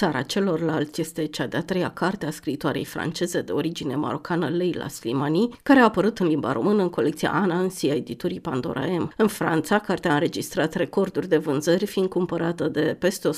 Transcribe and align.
Țara 0.00 0.22
celorlalți 0.22 1.00
este 1.00 1.26
cea 1.26 1.46
de-a 1.46 1.62
treia 1.62 1.90
carte 1.90 2.26
a 2.26 2.30
scritoarei 2.30 2.84
franceze 2.84 3.40
de 3.42 3.52
origine 3.52 3.94
marocană 3.94 4.48
Leila 4.48 4.88
Slimani, 4.88 5.48
care 5.62 5.80
a 5.80 5.84
apărut 5.84 6.18
în 6.18 6.26
limba 6.26 6.52
română 6.52 6.82
în 6.82 6.90
colecția 6.90 7.30
Anansi 7.32 7.90
a 7.90 7.94
editurii 7.94 8.40
Pandora 8.40 8.80
M. 8.80 9.12
În 9.16 9.28
Franța, 9.28 9.78
cartea 9.78 10.10
a 10.10 10.14
înregistrat 10.14 10.74
recorduri 10.74 11.28
de 11.28 11.36
vânzări, 11.36 11.86
fiind 11.86 12.08
cumpărată 12.08 12.64
de 12.68 12.96
peste 13.00 13.28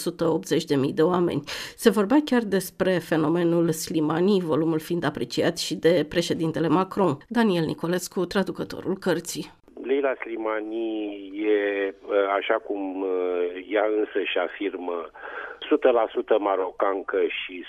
180.000 0.89 0.95
de 0.95 1.03
oameni. 1.03 1.43
Se 1.77 1.91
vorbea 1.91 2.21
chiar 2.25 2.43
despre 2.43 2.90
fenomenul 2.90 3.71
Slimani, 3.71 4.40
volumul 4.40 4.79
fiind 4.79 5.04
apreciat 5.04 5.59
și 5.59 5.75
de 5.75 6.07
președintele 6.09 6.68
Macron. 6.68 7.17
Daniel 7.29 7.64
Nicolescu, 7.64 8.25
traducătorul 8.25 8.96
cărții. 8.96 9.53
Leila 9.82 10.13
Slimani 10.21 10.77
e, 11.35 11.95
așa 12.39 12.54
cum 12.54 13.07
ea 13.68 13.85
însă 13.99 14.18
și 14.31 14.39
afirmă, 14.39 15.11
100% 15.68 16.39
marocancă 16.39 17.18
și 17.27 17.64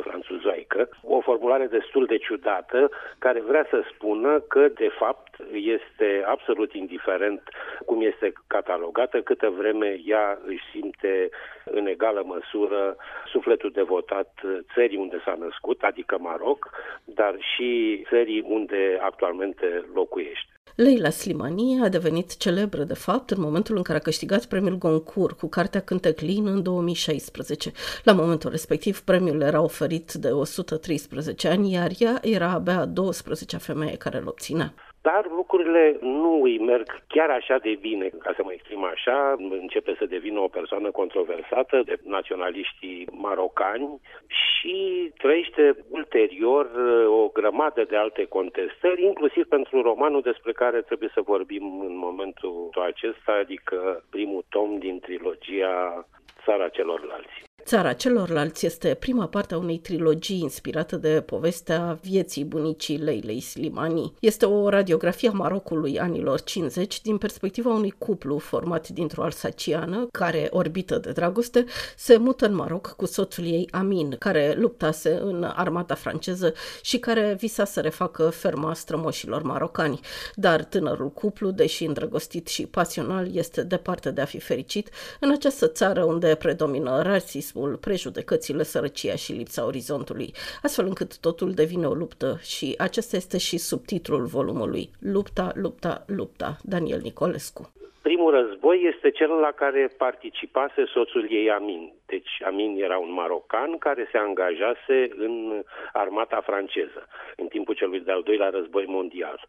100% 0.00 0.02
franțuzoică, 0.02 0.88
o 1.02 1.20
formulare 1.20 1.66
destul 1.66 2.06
de 2.06 2.16
ciudată 2.16 2.90
care 3.18 3.40
vrea 3.40 3.66
să 3.70 3.82
spună 3.94 4.40
că, 4.40 4.68
de 4.68 4.88
fapt, 4.98 5.35
este 5.56 6.22
absolut 6.26 6.72
indiferent 6.72 7.42
cum 7.86 8.02
este 8.02 8.32
catalogată, 8.46 9.20
câtă 9.20 9.48
vreme 9.48 10.00
ea 10.04 10.38
își 10.46 10.64
simte 10.72 11.28
în 11.64 11.86
egală 11.86 12.22
măsură 12.24 12.96
sufletul 13.26 13.70
devotat 13.70 14.32
țării 14.74 14.96
unde 14.96 15.20
s-a 15.24 15.36
născut, 15.38 15.82
adică 15.82 16.18
Maroc, 16.18 16.70
dar 17.04 17.36
și 17.54 18.02
țării 18.08 18.44
unde 18.48 18.98
actualmente 19.00 19.84
locuiește. 19.94 20.50
Leila 20.76 21.10
Slimani 21.10 21.80
a 21.82 21.88
devenit 21.88 22.36
celebră, 22.36 22.82
de 22.82 22.94
fapt, 22.94 23.30
în 23.30 23.40
momentul 23.40 23.76
în 23.76 23.82
care 23.82 23.98
a 23.98 24.00
câștigat 24.00 24.44
premiul 24.44 24.78
Goncourt 24.78 25.38
cu 25.38 25.48
cartea 25.48 25.80
Cânteclin 25.80 26.46
în 26.46 26.62
2016. 26.62 27.72
La 28.04 28.12
momentul 28.12 28.50
respectiv, 28.50 29.00
premiul 29.00 29.40
era 29.40 29.62
oferit 29.62 30.12
de 30.12 30.28
113 30.28 31.48
ani, 31.48 31.72
iar 31.72 31.90
ea 31.98 32.18
era 32.22 32.50
abia 32.50 32.84
12 32.84 33.56
femeie 33.56 33.96
care 33.96 34.18
îl 34.18 34.26
obținea 34.26 34.74
dar 35.08 35.26
lucrurile 35.40 35.96
nu 36.00 36.42
îi 36.42 36.58
merg 36.58 36.88
chiar 37.08 37.30
așa 37.30 37.56
de 37.58 37.74
bine, 37.80 38.06
ca 38.08 38.32
să 38.36 38.42
mă 38.44 38.52
exprim 38.52 38.84
așa, 38.84 39.34
începe 39.38 39.94
să 39.98 40.06
devină 40.06 40.40
o 40.40 40.54
persoană 40.58 40.90
controversată 40.90 41.82
de 41.84 41.96
naționaliștii 42.04 43.06
marocani 43.10 44.00
și 44.26 44.76
trăiește 45.18 45.76
ulterior 45.88 46.64
uh, 46.64 47.06
o 47.22 47.28
grămadă 47.28 47.82
de 47.84 47.96
alte 47.96 48.24
contestări, 48.24 49.04
inclusiv 49.04 49.44
pentru 49.46 49.82
romanul 49.82 50.20
despre 50.20 50.52
care 50.52 50.80
trebuie 50.80 51.10
să 51.14 51.20
vorbim 51.20 51.80
în 51.88 51.96
momentul 51.96 52.70
acesta, 52.90 53.32
adică 53.32 54.04
primul 54.10 54.44
tom 54.48 54.78
din 54.78 55.00
trilogia 55.00 56.06
Țara 56.44 56.68
celorlalți. 56.68 57.45
Țara 57.66 57.92
celorlalți 57.92 58.66
este 58.66 58.94
prima 58.94 59.26
parte 59.26 59.54
a 59.54 59.58
unei 59.58 59.78
trilogii 59.78 60.40
inspirată 60.40 60.96
de 60.96 61.22
povestea 61.26 61.98
vieții 62.02 62.44
bunicii 62.44 62.96
Leilei 62.96 63.40
Slimani. 63.40 64.12
Este 64.20 64.44
o 64.44 64.68
radiografie 64.68 65.28
a 65.28 65.32
Marocului 65.32 65.98
anilor 66.00 66.42
50 66.42 67.00
din 67.02 67.18
perspectiva 67.18 67.70
unui 67.70 67.94
cuplu 67.98 68.38
format 68.38 68.88
dintr-o 68.88 69.22
alsaciană 69.22 70.08
care, 70.12 70.48
orbită 70.50 70.98
de 70.98 71.10
dragoste, 71.12 71.64
se 71.96 72.16
mută 72.16 72.46
în 72.46 72.54
Maroc 72.54 72.94
cu 72.96 73.06
soțul 73.06 73.44
ei 73.44 73.68
Amin, 73.70 74.16
care 74.18 74.54
luptase 74.58 75.20
în 75.22 75.52
armata 75.56 75.94
franceză 75.94 76.52
și 76.82 76.98
care 76.98 77.36
visa 77.38 77.64
să 77.64 77.80
refacă 77.80 78.28
ferma 78.28 78.74
strămoșilor 78.74 79.42
marocani. 79.42 80.00
Dar 80.34 80.64
tânărul 80.64 81.10
cuplu, 81.10 81.50
deși 81.50 81.84
îndrăgostit 81.84 82.46
și 82.46 82.66
pasional, 82.66 83.36
este 83.36 83.62
departe 83.62 84.10
de 84.10 84.20
a 84.20 84.24
fi 84.24 84.38
fericit 84.38 84.90
în 85.20 85.30
această 85.30 85.66
țară 85.66 86.04
unde 86.04 86.34
predomină 86.34 87.02
rasism 87.02 87.54
rasismul, 87.56 87.76
prejudecățile, 87.76 88.62
sărăcia 88.62 89.14
și 89.14 89.32
lipsa 89.32 89.66
orizontului, 89.66 90.32
astfel 90.62 90.86
încât 90.86 91.18
totul 91.18 91.50
devine 91.52 91.86
o 91.86 91.94
luptă 91.94 92.38
și 92.42 92.74
acesta 92.78 93.16
este 93.16 93.38
și 93.38 93.58
subtitlul 93.58 94.24
volumului. 94.24 94.90
Lupta, 95.00 95.52
lupta, 95.54 96.04
lupta. 96.06 96.56
Daniel 96.62 97.00
Nicolescu. 97.02 97.70
Primul 98.02 98.30
război 98.30 98.92
este 98.94 99.10
cel 99.10 99.30
la 99.30 99.50
care 99.50 99.92
participase 99.96 100.84
soțul 100.94 101.26
ei 101.30 101.50
Amin. 101.50 101.92
Deci 102.06 102.32
Amin 102.44 102.82
era 102.82 102.98
un 102.98 103.12
marocan 103.12 103.78
care 103.78 104.08
se 104.10 104.18
angajase 104.18 105.08
în 105.16 105.62
armata 105.92 106.40
franceză 106.44 107.08
în 107.36 107.46
timpul 107.46 107.74
celui 107.74 108.00
de-al 108.00 108.22
doilea 108.22 108.50
război 108.50 108.84
mondial. 108.86 109.48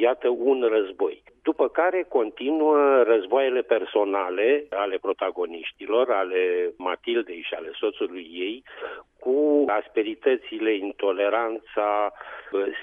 Iată 0.00 0.28
un 0.28 0.62
război. 0.62 1.22
După 1.42 1.68
care 1.68 2.06
continuă 2.08 3.02
războaiele 3.02 3.62
personale 3.62 4.66
ale 4.70 4.96
protagoniștilor, 4.98 6.10
ale 6.10 6.72
Matildei 6.76 7.42
și 7.42 7.54
ale 7.54 7.70
soțului 7.72 8.28
ei, 8.32 8.62
cu 9.18 9.64
asperitățile, 9.68 10.74
intoleranța, 10.74 12.12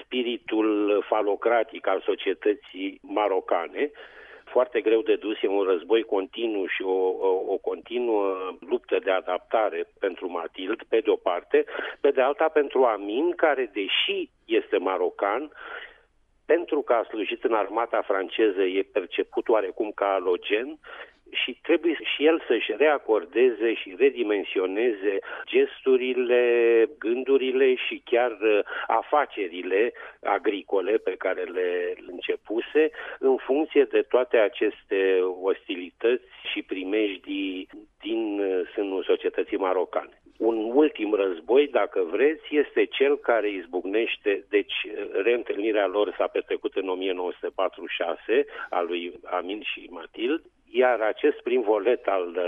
spiritul 0.02 1.04
falocratic 1.08 1.86
al 1.86 2.02
societății 2.04 3.00
marocane, 3.02 3.90
foarte 4.44 4.80
greu 4.80 5.02
de 5.02 5.16
dus, 5.16 5.42
e 5.42 5.48
un 5.48 5.62
război 5.62 6.02
continuu 6.02 6.66
și 6.66 6.82
o, 6.82 6.98
o, 7.28 7.42
o 7.46 7.56
continuă 7.56 8.36
luptă 8.60 8.98
de 9.04 9.10
adaptare 9.10 9.84
pentru 9.98 10.30
Matild, 10.30 10.82
pe 10.88 11.00
de 11.00 11.10
o 11.10 11.16
parte, 11.16 11.64
pe 12.00 12.10
de 12.10 12.20
alta 12.20 12.48
pentru 12.48 12.82
Amin, 12.84 13.32
care, 13.34 13.70
deși 13.72 14.30
este 14.44 14.76
marocan, 14.76 15.50
pentru 16.52 16.80
că 16.82 16.92
a 16.92 17.08
slujit 17.10 17.44
în 17.44 17.54
armata 17.54 18.02
franceză, 18.02 18.62
e 18.62 18.92
perceput 18.92 19.48
oarecum 19.48 19.90
ca 19.94 20.08
alogen 20.12 20.78
și 21.30 21.58
trebuie 21.62 21.96
și 22.14 22.26
el 22.26 22.42
să-și 22.46 22.74
reacordeze 22.76 23.74
și 23.74 23.94
redimensioneze 23.98 25.18
gesturile, 25.46 26.42
gândurile 26.98 27.74
și 27.74 28.02
chiar 28.04 28.30
uh, 28.30 28.58
afacerile 28.86 29.92
agricole 30.22 30.92
pe 30.96 31.14
care 31.18 31.42
le 31.42 31.94
începuse 32.06 32.90
în 33.18 33.36
funcție 33.36 33.84
de 33.84 34.02
toate 34.02 34.36
aceste 34.36 35.20
ostilități 35.42 36.24
și 36.52 36.62
primejdii 36.62 37.68
din 37.70 37.78
uh, 37.78 37.86
sânul 37.86 37.87
societății 39.10 39.64
marocane. 39.66 40.16
Un 40.38 40.56
ultim 40.82 41.10
război, 41.14 41.68
dacă 41.80 42.00
vreți, 42.10 42.46
este 42.62 42.84
cel 42.84 43.14
care 43.16 43.48
izbucnește, 43.50 44.32
deci 44.48 44.76
reîntâlnirea 45.22 45.86
lor 45.86 46.14
s-a 46.16 46.26
petrecut 46.26 46.74
în 46.74 46.88
1946, 46.88 48.44
a 48.70 48.80
lui 48.80 49.02
Amin 49.24 49.60
și 49.70 49.88
Matild, 49.90 50.42
iar 50.70 51.00
acest 51.00 51.40
prim 51.42 51.60
volet 51.60 52.06
al, 52.06 52.38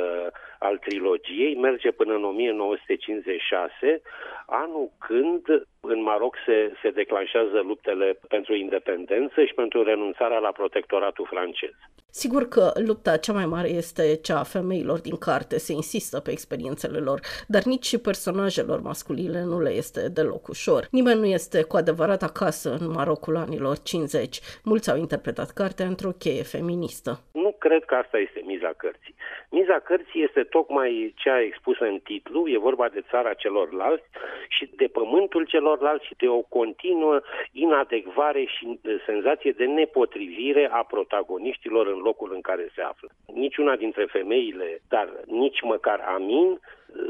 al 0.59 0.79
trilogiei 0.79 1.55
merge 1.55 1.91
până 1.91 2.15
în 2.15 2.25
1956, 2.25 4.03
anul 4.47 4.91
când 4.99 5.45
în 5.81 6.03
Maroc 6.03 6.37
se, 6.47 6.73
se 6.83 6.91
declanșează 6.91 7.61
luptele 7.61 8.19
pentru 8.29 8.55
independență 8.55 9.45
și 9.45 9.55
pentru 9.55 9.83
renunțarea 9.83 10.39
la 10.39 10.53
protectoratul 10.53 11.27
francez. 11.31 11.75
Sigur 12.13 12.49
că 12.49 12.73
lupta 12.75 13.17
cea 13.17 13.33
mai 13.33 13.47
mare 13.47 13.69
este 13.69 14.19
cea 14.23 14.39
a 14.39 14.43
femeilor 14.43 15.01
din 15.01 15.17
carte, 15.17 15.59
se 15.59 15.73
insistă 15.73 16.21
pe 16.21 16.31
experiențele 16.31 16.99
lor, 16.99 17.21
dar 17.47 17.63
nici 17.63 17.87
și 17.87 17.99
personajelor 17.99 18.81
masculine 18.81 19.43
nu 19.45 19.61
le 19.61 19.71
este 19.71 20.09
deloc 20.09 20.49
ușor. 20.49 20.87
Nimeni 20.91 21.21
nu 21.21 21.27
este 21.27 21.63
cu 21.63 21.77
adevărat 21.77 22.23
acasă 22.23 22.77
în 22.81 22.91
Marocul 22.91 23.37
anilor 23.37 23.79
50. 23.79 24.41
Mulți 24.65 24.91
au 24.91 24.97
interpretat 24.97 25.51
cartea 25.51 25.87
într-o 25.87 26.11
cheie 26.11 26.43
feministă. 26.43 27.21
Nu 27.33 27.50
cred 27.65 27.85
că 27.85 27.95
asta 27.95 28.19
este 28.19 28.41
miza 28.45 28.73
cărții. 28.77 29.15
Miza 29.51 29.79
cărții 29.79 30.25
este 30.25 30.43
tocmai 30.43 31.15
cea 31.17 31.41
expusă 31.41 31.85
în 31.85 31.99
titlu, 31.99 32.49
e 32.49 32.67
vorba 32.69 32.89
de 32.89 33.03
țara 33.11 33.33
celorlalți 33.33 34.09
și 34.49 34.65
de 34.77 34.87
pământul 34.87 35.45
celorlalți 35.45 36.07
și 36.07 36.15
de 36.23 36.29
o 36.29 36.41
continuă 36.41 37.21
inadecvare 37.53 38.45
și 38.45 38.81
senzație 39.07 39.53
de 39.61 39.65
nepotrivire 39.65 40.69
a 40.73 40.83
protagoniștilor 40.83 41.87
în 41.87 41.99
locul 41.99 42.31
în 42.35 42.41
care 42.41 42.71
se 42.75 42.83
află. 42.83 43.09
Niciuna 43.35 43.77
dintre 43.77 44.05
femeile, 44.05 44.81
dar 44.89 45.09
nici 45.27 45.61
măcar 45.63 46.01
Amin, 46.17 46.61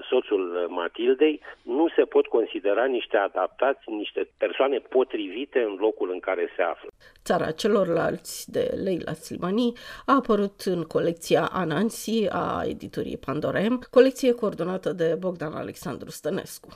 soțul 0.09 0.67
Matildei, 0.69 1.41
nu 1.63 1.89
se 1.97 2.03
pot 2.03 2.27
considera 2.27 2.85
niște 2.85 3.17
adaptați, 3.17 3.81
niște 3.87 4.29
persoane 4.39 4.79
potrivite 4.79 5.59
în 5.59 5.77
locul 5.79 6.11
în 6.13 6.21
care 6.21 6.53
se 6.57 6.63
află. 6.63 6.89
Țara 7.25 7.51
celorlalți 7.51 8.51
de 8.51 8.71
Leila 8.85 9.13
Slimani 9.13 9.73
a 10.07 10.15
apărut 10.15 10.61
în 10.65 10.83
colecția 10.83 11.49
Anansi 11.53 12.29
a 12.29 12.63
editurii 12.65 13.19
Pandorem, 13.27 13.81
colecție 13.91 14.33
coordonată 14.33 14.93
de 14.93 15.17
Bogdan 15.19 15.53
Alexandru 15.53 16.11
Stănescu. 16.11 16.69